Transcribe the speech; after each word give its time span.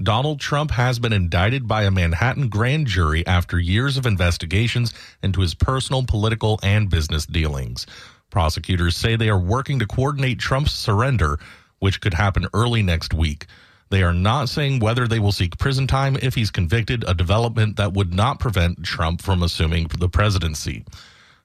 Donald 0.00 0.38
Trump 0.38 0.70
has 0.70 1.00
been 1.00 1.12
indicted 1.12 1.66
by 1.66 1.82
a 1.82 1.90
Manhattan 1.90 2.48
grand 2.48 2.86
jury 2.86 3.26
after 3.26 3.58
years 3.58 3.96
of 3.96 4.06
investigations 4.06 4.94
into 5.24 5.40
his 5.40 5.54
personal, 5.54 6.04
political, 6.04 6.60
and 6.62 6.88
business 6.88 7.26
dealings. 7.26 7.84
Prosecutors 8.30 8.96
say 8.96 9.16
they 9.16 9.28
are 9.28 9.40
working 9.40 9.80
to 9.80 9.86
coordinate 9.86 10.38
Trump's 10.38 10.70
surrender, 10.70 11.40
which 11.80 12.00
could 12.00 12.14
happen 12.14 12.46
early 12.54 12.80
next 12.80 13.12
week. 13.12 13.46
They 13.90 14.04
are 14.04 14.14
not 14.14 14.48
saying 14.48 14.78
whether 14.78 15.08
they 15.08 15.18
will 15.18 15.32
seek 15.32 15.58
prison 15.58 15.88
time 15.88 16.16
if 16.22 16.36
he's 16.36 16.52
convicted, 16.52 17.04
a 17.08 17.14
development 17.14 17.76
that 17.76 17.94
would 17.94 18.14
not 18.14 18.38
prevent 18.38 18.84
Trump 18.84 19.20
from 19.20 19.42
assuming 19.42 19.88
the 19.98 20.08
presidency. 20.08 20.84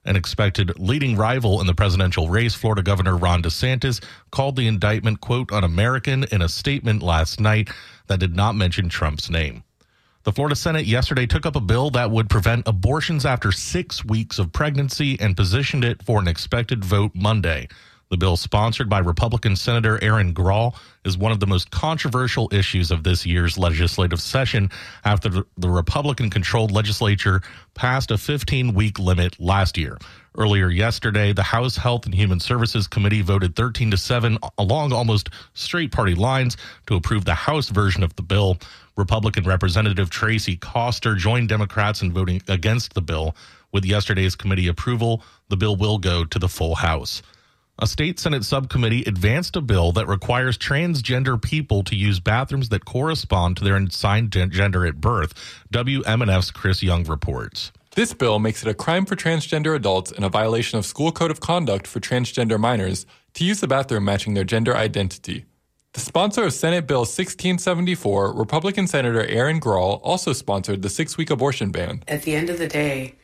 An 0.04 0.16
expected 0.16 0.78
leading 0.78 1.16
rival 1.16 1.60
in 1.60 1.66
the 1.66 1.74
presidential 1.74 2.28
race, 2.28 2.54
Florida 2.54 2.82
Governor 2.82 3.16
Ron 3.16 3.42
DeSantis, 3.42 4.04
called 4.30 4.56
the 4.56 4.66
indictment, 4.66 5.20
quote, 5.20 5.50
un 5.50 5.64
American 5.64 6.24
in 6.24 6.42
a 6.42 6.48
statement 6.48 7.02
last 7.02 7.40
night 7.40 7.70
that 8.08 8.20
did 8.20 8.36
not 8.36 8.54
mention 8.54 8.88
Trump's 8.88 9.30
name. 9.30 9.64
The 10.24 10.32
Florida 10.32 10.56
Senate 10.56 10.86
yesterday 10.86 11.26
took 11.26 11.44
up 11.44 11.56
a 11.56 11.60
bill 11.60 11.90
that 11.90 12.10
would 12.10 12.30
prevent 12.30 12.66
abortions 12.66 13.26
after 13.26 13.52
six 13.52 14.04
weeks 14.04 14.38
of 14.38 14.52
pregnancy 14.52 15.18
and 15.20 15.36
positioned 15.36 15.84
it 15.84 16.02
for 16.02 16.18
an 16.18 16.28
expected 16.28 16.84
vote 16.84 17.12
Monday. 17.14 17.68
The 18.10 18.16
bill, 18.16 18.36
sponsored 18.36 18.88
by 18.88 18.98
Republican 18.98 19.56
Senator 19.56 20.02
Erin 20.02 20.34
Grall, 20.34 20.76
is 21.04 21.16
one 21.16 21.32
of 21.32 21.40
the 21.40 21.46
most 21.46 21.70
controversial 21.70 22.48
issues 22.52 22.90
of 22.90 23.02
this 23.02 23.24
year's 23.24 23.58
legislative 23.58 24.20
session 24.20 24.70
after 25.04 25.28
the 25.56 25.68
Republican 25.68 26.30
controlled 26.30 26.70
legislature 26.70 27.42
passed 27.74 28.10
a 28.10 28.18
15 28.18 28.74
week 28.74 28.98
limit 28.98 29.40
last 29.40 29.78
year. 29.78 29.98
Earlier 30.36 30.68
yesterday, 30.68 31.32
the 31.32 31.42
House 31.44 31.76
Health 31.76 32.06
and 32.06 32.14
Human 32.14 32.40
Services 32.40 32.86
Committee 32.88 33.22
voted 33.22 33.54
13 33.54 33.92
to 33.92 33.96
7 33.96 34.36
along 34.58 34.92
almost 34.92 35.30
straight 35.54 35.92
party 35.92 36.14
lines 36.14 36.56
to 36.86 36.96
approve 36.96 37.24
the 37.24 37.34
House 37.34 37.68
version 37.68 38.02
of 38.02 38.14
the 38.16 38.22
bill. 38.22 38.58
Republican 38.96 39.44
Representative 39.44 40.10
Traci 40.10 40.58
Koster 40.60 41.14
joined 41.14 41.48
Democrats 41.48 42.02
in 42.02 42.12
voting 42.12 42.42
against 42.48 42.94
the 42.94 43.02
bill. 43.02 43.34
With 43.72 43.84
yesterday's 43.84 44.36
committee 44.36 44.68
approval, 44.68 45.22
the 45.48 45.56
bill 45.56 45.76
will 45.76 45.98
go 45.98 46.24
to 46.24 46.38
the 46.38 46.48
full 46.48 46.74
House. 46.74 47.22
A 47.76 47.88
state 47.88 48.20
Senate 48.20 48.44
subcommittee 48.44 49.02
advanced 49.02 49.56
a 49.56 49.60
bill 49.60 49.90
that 49.92 50.06
requires 50.06 50.56
transgender 50.56 51.42
people 51.42 51.82
to 51.82 51.96
use 51.96 52.20
bathrooms 52.20 52.68
that 52.68 52.84
correspond 52.84 53.56
to 53.56 53.64
their 53.64 53.76
assigned 53.76 54.30
gender 54.30 54.86
at 54.86 55.00
birth. 55.00 55.34
WMNF's 55.72 56.52
Chris 56.52 56.84
Young 56.84 57.02
reports. 57.02 57.72
This 57.96 58.14
bill 58.14 58.38
makes 58.38 58.62
it 58.62 58.68
a 58.68 58.74
crime 58.74 59.04
for 59.06 59.16
transgender 59.16 59.74
adults 59.74 60.12
and 60.12 60.24
a 60.24 60.28
violation 60.28 60.78
of 60.78 60.86
school 60.86 61.10
code 61.10 61.32
of 61.32 61.40
conduct 61.40 61.88
for 61.88 61.98
transgender 61.98 62.60
minors 62.60 63.06
to 63.34 63.44
use 63.44 63.60
the 63.60 63.66
bathroom 63.66 64.04
matching 64.04 64.34
their 64.34 64.44
gender 64.44 64.76
identity. 64.76 65.44
The 65.94 66.00
sponsor 66.00 66.44
of 66.44 66.52
Senate 66.52 66.86
Bill 66.86 67.00
1674, 67.00 68.34
Republican 68.34 68.86
Senator 68.86 69.26
Erin 69.26 69.58
Grall, 69.58 70.00
also 70.04 70.32
sponsored 70.32 70.82
the 70.82 70.88
six 70.88 71.16
week 71.16 71.30
abortion 71.30 71.72
ban. 71.72 72.04
At 72.06 72.22
the 72.22 72.36
end 72.36 72.50
of 72.50 72.58
the 72.58 72.68
day, 72.68 73.16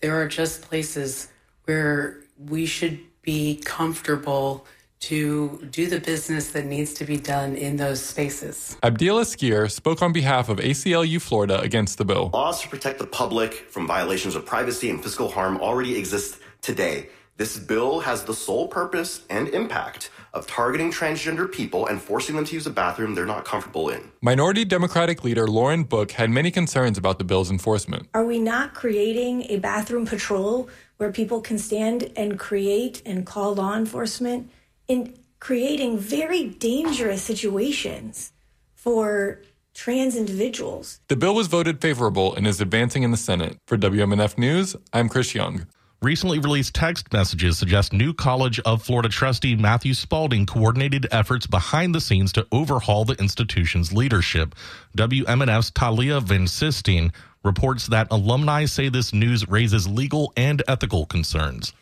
there 0.00 0.18
are 0.18 0.26
just 0.26 0.62
places 0.62 1.28
where 1.64 2.22
we 2.38 2.64
should 2.64 2.98
be 3.22 3.56
comfortable 3.64 4.66
to 5.00 5.66
do 5.70 5.86
the 5.86 5.98
business 5.98 6.50
that 6.50 6.66
needs 6.66 6.92
to 6.92 7.04
be 7.04 7.16
done 7.16 7.56
in 7.56 7.76
those 7.76 8.02
spaces. 8.02 8.76
Abdelilah 8.82 9.24
Skhir 9.24 9.70
spoke 9.70 10.02
on 10.02 10.12
behalf 10.12 10.50
of 10.50 10.58
ACLU 10.58 11.20
Florida 11.20 11.58
against 11.60 11.96
the 11.96 12.04
bill. 12.04 12.30
Laws 12.34 12.60
to 12.62 12.68
protect 12.68 12.98
the 12.98 13.06
public 13.06 13.54
from 13.70 13.86
violations 13.86 14.36
of 14.36 14.44
privacy 14.44 14.90
and 14.90 15.02
physical 15.02 15.30
harm 15.30 15.56
already 15.58 15.96
exist 15.96 16.38
today. 16.60 17.08
This 17.38 17.58
bill 17.58 18.00
has 18.00 18.24
the 18.24 18.34
sole 18.34 18.68
purpose 18.68 19.24
and 19.30 19.48
impact 19.48 20.10
of 20.34 20.46
targeting 20.46 20.92
transgender 20.92 21.50
people 21.50 21.86
and 21.86 22.00
forcing 22.00 22.36
them 22.36 22.44
to 22.44 22.54
use 22.54 22.66
a 22.66 22.70
bathroom 22.70 23.14
they're 23.14 23.24
not 23.24 23.46
comfortable 23.46 23.88
in. 23.88 24.10
Minority 24.20 24.66
Democratic 24.66 25.24
leader 25.24 25.46
Lauren 25.46 25.84
Book 25.84 26.12
had 26.12 26.28
many 26.28 26.50
concerns 26.50 26.98
about 26.98 27.16
the 27.16 27.24
bill's 27.24 27.50
enforcement. 27.50 28.08
Are 28.12 28.26
we 28.26 28.38
not 28.38 28.74
creating 28.74 29.46
a 29.48 29.58
bathroom 29.58 30.04
patrol 30.04 30.68
where 31.00 31.10
people 31.10 31.40
can 31.40 31.56
stand 31.58 32.12
and 32.14 32.38
create 32.38 33.00
and 33.06 33.24
call 33.24 33.54
law 33.54 33.74
enforcement 33.74 34.50
in 34.86 35.14
creating 35.38 35.96
very 35.96 36.44
dangerous 36.44 37.22
situations 37.22 38.32
for 38.74 39.40
trans 39.72 40.14
individuals? 40.14 41.00
The 41.08 41.16
bill 41.16 41.34
was 41.34 41.46
voted 41.46 41.80
favorable 41.80 42.34
and 42.34 42.46
is 42.46 42.60
advancing 42.60 43.02
in 43.02 43.12
the 43.12 43.16
Senate. 43.16 43.56
For 43.66 43.78
WMNF 43.78 44.36
News, 44.36 44.76
I'm 44.92 45.08
Chris 45.08 45.34
Young. 45.34 45.66
Recently 46.02 46.38
released 46.38 46.74
text 46.74 47.12
messages 47.14 47.56
suggest 47.56 47.94
new 47.94 48.12
College 48.12 48.60
of 48.60 48.82
Florida 48.82 49.08
trustee 49.08 49.56
Matthew 49.56 49.94
Spalding 49.94 50.44
coordinated 50.44 51.06
efforts 51.10 51.46
behind 51.46 51.94
the 51.94 52.00
scenes 52.00 52.32
to 52.32 52.46
overhaul 52.52 53.06
the 53.06 53.14
institution's 53.14 53.92
leadership. 53.92 54.54
WMNF's 54.98 55.70
Talia 55.70 56.20
Van 56.20 56.46
Sistine 56.46 57.12
reports 57.42 57.86
that 57.86 58.08
alumni 58.10 58.64
say 58.64 58.88
this 58.88 59.14
news 59.14 59.48
raises 59.48 59.88
legal 59.88 60.32
and 60.36 60.62
ethical 60.68 61.06
concerns. 61.06 61.72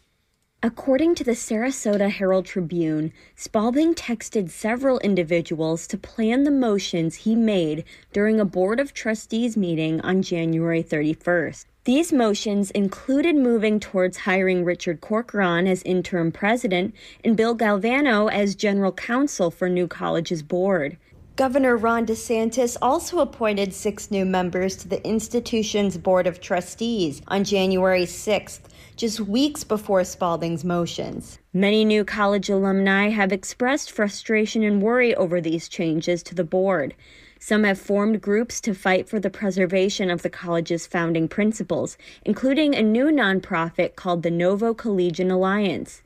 According 0.61 1.15
to 1.17 1.25
the 1.25 1.33
Sarasota 1.33 2.11
Herald 2.11 2.45
Tribune, 2.45 3.13
Spalding 3.37 3.95
texted 3.95 4.51
several 4.51 4.99
individuals 5.01 5.87
to 5.87 5.97
plan 5.97 6.43
the 6.43 6.51
motions 6.51 7.15
he 7.15 7.37
made 7.37 7.85
during 8.13 8.41
a 8.41 8.45
Board 8.45 8.81
of 8.81 8.93
Trustees 8.93 9.57
meeting 9.57 10.01
on 10.01 10.21
January 10.21 10.83
31st. 10.83 11.67
These 11.85 12.13
motions 12.13 12.73
included 12.73 13.37
moving 13.37 13.79
towards 13.79 14.19
hiring 14.19 14.65
Richard 14.65 15.01
Corcoran 15.01 15.69
as 15.69 15.83
interim 15.85 16.33
president 16.33 16.93
and 17.25 17.37
Bill 17.37 17.57
Galvano 17.57 18.31
as 18.31 18.57
general 18.57 18.93
counsel 18.93 19.53
for 19.53 19.69
New 19.69 19.87
College's 19.87 20.43
board. 20.43 20.99
Governor 21.39 21.77
Ron 21.77 22.05
DeSantis 22.05 22.77
also 22.83 23.21
appointed 23.21 23.73
six 23.73 24.11
new 24.11 24.25
members 24.25 24.75
to 24.75 24.89
the 24.89 25.01
institution's 25.07 25.97
Board 25.97 26.27
of 26.27 26.41
Trustees 26.41 27.23
on 27.29 27.45
January 27.45 28.07
6th, 28.07 28.63
just 28.97 29.21
weeks 29.21 29.63
before 29.63 30.03
Spalding's 30.03 30.65
motions. 30.65 31.39
Many 31.53 31.85
new 31.85 32.05
college 32.05 32.51
alumni 32.51 33.11
have 33.11 33.31
expressed 33.31 33.93
frustration 33.93 34.65
and 34.65 34.83
worry 34.83 35.15
over 35.15 35.41
these 35.41 35.69
changes 35.69 36.25
to 36.25 36.35
the 36.35 36.43
board. 36.43 36.97
Some 37.39 37.63
have 37.63 37.79
formed 37.79 38.21
groups 38.21 38.61
to 38.63 38.75
fight 38.75 39.09
for 39.09 39.21
the 39.21 39.31
preservation 39.31 40.11
of 40.11 40.23
the 40.23 40.31
college's 40.31 40.89
founding 40.89 41.29
principles, 41.29 41.97
including 42.25 42.75
a 42.75 42.83
new 42.83 43.13
nonprofit 43.13 43.95
called 43.95 44.25
the 44.25 44.31
Novo 44.33 44.75
Collegian 44.75 45.31
Alliance. 45.31 46.03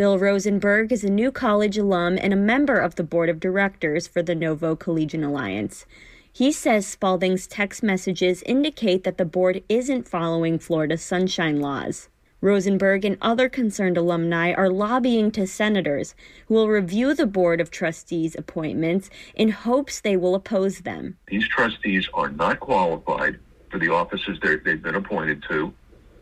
Bill 0.00 0.18
Rosenberg 0.18 0.92
is 0.92 1.04
a 1.04 1.10
new 1.10 1.30
college 1.30 1.76
alum 1.76 2.18
and 2.18 2.32
a 2.32 2.36
member 2.36 2.78
of 2.78 2.94
the 2.94 3.04
board 3.04 3.28
of 3.28 3.38
directors 3.38 4.08
for 4.08 4.22
the 4.22 4.34
Novo 4.34 4.74
Collegian 4.74 5.22
Alliance. 5.22 5.84
He 6.32 6.52
says 6.52 6.86
Spalding's 6.86 7.46
text 7.46 7.82
messages 7.82 8.42
indicate 8.44 9.04
that 9.04 9.18
the 9.18 9.26
board 9.26 9.62
isn't 9.68 10.08
following 10.08 10.58
Florida's 10.58 11.02
sunshine 11.02 11.60
laws. 11.60 12.08
Rosenberg 12.40 13.04
and 13.04 13.18
other 13.20 13.50
concerned 13.50 13.98
alumni 13.98 14.54
are 14.54 14.70
lobbying 14.70 15.30
to 15.32 15.46
senators 15.46 16.14
who 16.46 16.54
will 16.54 16.68
review 16.68 17.12
the 17.12 17.26
Board 17.26 17.60
of 17.60 17.70
Trustees 17.70 18.34
appointments 18.34 19.10
in 19.34 19.50
hopes 19.50 20.00
they 20.00 20.16
will 20.16 20.34
oppose 20.34 20.78
them. 20.78 21.18
These 21.28 21.46
trustees 21.48 22.08
are 22.14 22.30
not 22.30 22.58
qualified 22.60 23.38
for 23.70 23.78
the 23.78 23.90
offices 23.90 24.38
they've 24.42 24.82
been 24.82 24.94
appointed 24.94 25.44
to. 25.50 25.74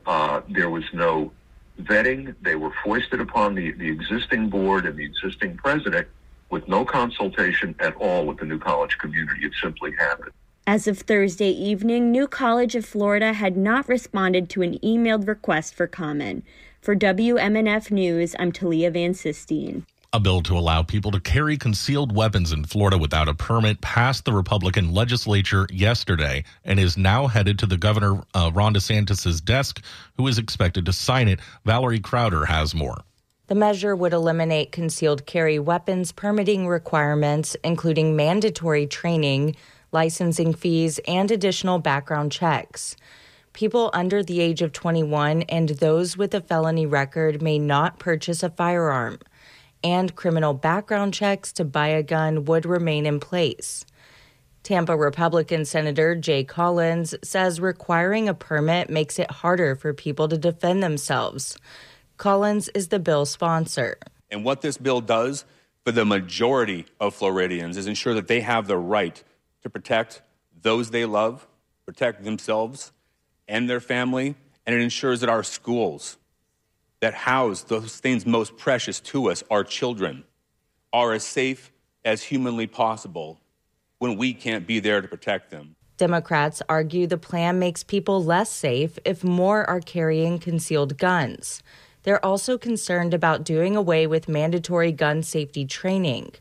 Uh, 0.05 0.41
there 0.49 0.69
was 0.69 0.83
no 0.93 1.31
vetting. 1.81 2.35
They 2.43 2.55
were 2.55 2.73
foisted 2.85 3.21
upon 3.21 3.55
the, 3.55 3.73
the 3.73 3.89
existing 3.89 4.49
board 4.51 4.87
and 4.87 4.97
the 4.97 5.05
existing 5.05 5.57
president 5.57 6.09
with 6.51 6.67
no 6.69 6.85
consultation 6.85 7.75
at 7.81 7.95
all 7.97 8.27
with 8.27 8.39
the 8.39 8.45
new 8.45 8.59
college 8.59 8.97
community. 8.99 9.45
It 9.45 9.53
simply 9.63 9.93
happened. 9.99 10.33
As 10.67 10.87
of 10.87 10.99
Thursday 10.99 11.51
evening, 11.51 12.11
New 12.11 12.27
College 12.27 12.75
of 12.75 12.85
Florida 12.85 13.33
had 13.33 13.57
not 13.57 13.89
responded 13.89 14.51
to 14.51 14.63
an 14.63 14.79
emailed 14.81 15.27
request 15.27 15.75
for 15.75 15.87
comment. 15.87 16.45
For 16.83 16.95
WMNF 16.95 17.91
News, 17.91 18.37
I'm 18.39 18.53
Talia 18.53 18.91
Van 18.91 19.15
Sistine. 19.15 19.87
A 20.15 20.21
bill 20.21 20.41
to 20.43 20.57
allow 20.57 20.83
people 20.83 21.11
to 21.11 21.21
carry 21.21 21.59
concealed 21.59 22.15
weapons 22.15 22.51
in 22.51 22.65
Florida 22.65 22.97
without 22.97 23.29
a 23.29 23.35
permit 23.35 23.83
passed 23.83 24.25
the 24.25 24.33
Republican 24.33 24.95
legislature 24.95 25.67
yesterday 25.71 26.45
and 26.65 26.81
is 26.81 26.97
now 26.97 27.27
headed 27.27 27.59
to 27.59 27.67
the 27.67 27.77
governor 27.77 28.23
uh, 28.33 28.51
Ron 28.55 28.73
DeSantis' 28.73 29.45
desk, 29.45 29.85
who 30.17 30.27
is 30.27 30.39
expected 30.39 30.87
to 30.87 30.95
sign 30.95 31.29
it. 31.29 31.41
Valerie 31.67 32.01
Crowder 32.01 32.47
has 32.47 32.75
more. 32.75 33.03
The 33.49 33.55
measure 33.55 33.95
would 33.95 34.15
eliminate 34.15 34.73
concealed 34.73 35.27
carry 35.27 35.59
weapons 35.59 36.13
permitting 36.13 36.67
requirements, 36.67 37.55
including 37.63 38.17
mandatory 38.17 38.87
training 38.87 39.57
licensing 39.93 40.55
fees, 40.55 41.01
and 41.07 41.31
additional 41.31 41.79
background 41.79 42.33
checks. 42.33 42.97
People 43.53 43.91
under 43.93 44.23
the 44.23 44.41
age 44.41 44.63
of 44.63 44.73
21 44.73 45.43
and 45.43 45.71
those 45.71 46.17
with 46.17 46.35
a 46.35 46.41
felony 46.41 46.87
record 46.87 47.43
may 47.43 47.59
not 47.59 47.99
purchase 47.99 48.43
a 48.43 48.51
firearm, 48.51 49.19
and 49.83 50.15
criminal 50.15 50.55
background 50.55 51.15
checks 51.15 51.53
to 51.55 51.65
buy 51.65 51.89
a 51.89 52.03
gun 52.03 52.45
would 52.45 52.67
remain 52.67 53.07
in 53.07 53.21
place. 53.21 53.85
Tampa 54.63 54.97
Republican 54.97 55.65
Senator 55.65 56.15
Jay 56.15 56.45
Collins 56.45 57.15
says 57.23 57.61
requiring 57.61 58.29
a 58.29 58.35
permit 58.35 58.91
makes 58.91 59.19
it 59.19 59.31
harder 59.31 59.75
for 59.75 59.95
people 59.95 60.29
to 60.29 60.37
defend 60.37 60.83
themselves. 60.83 61.57
Collins 62.17 62.69
is 62.75 62.89
the 62.89 62.99
bill 62.99 63.25
sponsor. 63.25 63.97
And 64.31 64.45
what 64.45 64.61
this 64.61 64.77
bill 64.77 65.01
does 65.01 65.45
for 65.85 65.93
the 65.93 66.05
majority 66.05 66.85
of 67.01 67.15
Floridians 67.15 67.77
is 67.77 67.87
ensure 67.87 68.15
that 68.15 68.29
they 68.29 68.41
have 68.41 68.67
the 68.67 68.77
right 68.77 69.23
to 69.63 69.71
protect 69.71 70.21
those 70.61 70.91
they 70.91 71.05
love, 71.05 71.47
protect 71.87 72.25
themselves 72.25 72.93
and 73.47 73.71
their 73.71 73.81
family, 73.81 74.35
and 74.67 74.75
it 74.75 74.83
ensures 74.83 75.21
that 75.21 75.31
our 75.31 75.43
schools 75.43 76.19
that 77.01 77.15
house 77.15 77.63
those 77.63 77.99
things 77.99 78.27
most 78.27 78.57
precious 78.57 79.01
to 79.01 79.31
us, 79.31 79.43
our 79.51 79.65
children, 79.65 80.25
are 80.93 81.13
as 81.13 81.25
safe 81.25 81.73
as 82.05 82.23
humanly 82.23 82.67
possible 82.67 83.41
when 83.99 84.17
we 84.17 84.33
can't 84.33 84.67
be 84.67 84.81
there 84.81 85.01
to 85.01 85.09
protect 85.09 85.51
them. 85.51 85.77
Democrats 85.97 86.63
argue 86.69 87.07
the 87.07 87.19
plan 87.19 87.59
makes 87.59 87.83
people 87.83 88.23
less 88.25 88.51
safe 88.51 88.99
if 89.05 89.25
more 89.25 89.69
are 89.69 89.81
carrying 89.81 90.39
concealed 90.39 90.97
guns. 90.97 91.63
They're 92.05 92.25
also 92.25 92.57
concerned 92.57 93.13
about 93.13 93.45
doing 93.45 93.75
away 93.75 94.07
with 94.07 94.29
mandatory 94.29 94.93
gun 94.93 95.23
safety 95.23 95.67
training. 95.67 96.33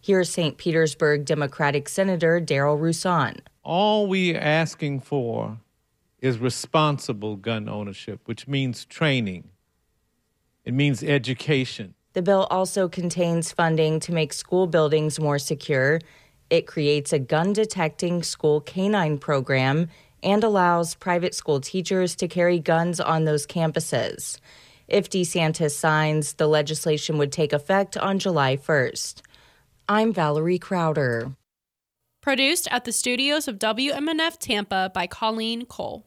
Here's 0.00 0.28
St. 0.28 0.58
Petersburg 0.58 1.24
Democratic 1.24 1.88
Senator 1.88 2.40
Daryl 2.40 2.78
Rouson. 2.78 3.38
All 3.62 4.06
we 4.08 4.34
are 4.34 4.40
asking 4.40 5.00
for 5.00 5.58
is 6.20 6.38
responsible 6.38 7.36
gun 7.36 7.68
ownership, 7.68 8.20
which 8.24 8.48
means 8.48 8.84
training, 8.84 9.48
it 10.64 10.74
means 10.74 11.02
education. 11.02 11.94
The 12.14 12.22
bill 12.22 12.46
also 12.50 12.88
contains 12.88 13.52
funding 13.52 14.00
to 14.00 14.12
make 14.12 14.32
school 14.32 14.66
buildings 14.66 15.18
more 15.18 15.38
secure. 15.38 16.00
It 16.48 16.66
creates 16.66 17.12
a 17.12 17.18
gun 17.18 17.52
detecting 17.52 18.22
school 18.22 18.60
canine 18.60 19.18
program 19.18 19.88
and 20.22 20.42
allows 20.42 20.94
private 20.94 21.34
school 21.34 21.60
teachers 21.60 22.14
to 22.16 22.28
carry 22.28 22.58
guns 22.58 23.00
on 23.00 23.24
those 23.24 23.46
campuses. 23.46 24.38
If 24.88 25.10
DeSantis 25.10 25.72
signs, 25.72 26.34
the 26.34 26.46
legislation 26.46 27.18
would 27.18 27.32
take 27.32 27.52
effect 27.52 27.96
on 27.96 28.18
July 28.18 28.56
1st. 28.56 29.22
I'm 29.88 30.12
Valerie 30.12 30.58
Crowder. 30.58 31.32
Produced 32.22 32.68
at 32.70 32.84
the 32.84 32.92
studios 32.92 33.48
of 33.48 33.58
WMNF 33.58 34.38
Tampa 34.38 34.90
by 34.94 35.06
Colleen 35.06 35.66
Cole. 35.66 36.06